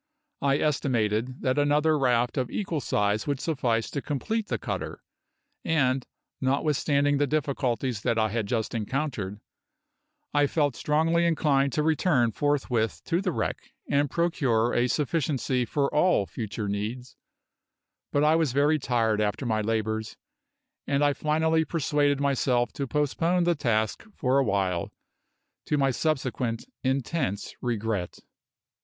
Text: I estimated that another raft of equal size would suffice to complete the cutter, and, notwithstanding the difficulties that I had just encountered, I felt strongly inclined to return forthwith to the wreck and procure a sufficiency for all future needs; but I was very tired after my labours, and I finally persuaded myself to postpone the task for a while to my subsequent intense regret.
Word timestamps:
I 0.41 0.57
estimated 0.57 1.43
that 1.43 1.59
another 1.59 1.95
raft 1.95 2.35
of 2.35 2.49
equal 2.49 2.81
size 2.81 3.27
would 3.27 3.39
suffice 3.39 3.91
to 3.91 4.01
complete 4.01 4.47
the 4.47 4.57
cutter, 4.57 5.03
and, 5.63 6.07
notwithstanding 6.41 7.19
the 7.19 7.27
difficulties 7.27 8.01
that 8.01 8.17
I 8.17 8.29
had 8.29 8.47
just 8.47 8.73
encountered, 8.73 9.39
I 10.33 10.47
felt 10.47 10.75
strongly 10.75 11.27
inclined 11.27 11.71
to 11.73 11.83
return 11.83 12.31
forthwith 12.31 13.03
to 13.05 13.21
the 13.21 13.31
wreck 13.31 13.73
and 13.87 14.09
procure 14.09 14.73
a 14.73 14.87
sufficiency 14.87 15.65
for 15.65 15.93
all 15.93 16.25
future 16.25 16.67
needs; 16.67 17.15
but 18.11 18.23
I 18.23 18.35
was 18.35 18.53
very 18.53 18.79
tired 18.79 19.21
after 19.21 19.45
my 19.45 19.61
labours, 19.61 20.17
and 20.87 21.03
I 21.05 21.13
finally 21.13 21.63
persuaded 21.63 22.19
myself 22.19 22.73
to 22.73 22.87
postpone 22.87 23.43
the 23.43 23.53
task 23.53 24.03
for 24.15 24.39
a 24.39 24.43
while 24.43 24.91
to 25.67 25.77
my 25.77 25.91
subsequent 25.91 26.65
intense 26.83 27.53
regret. 27.61 28.17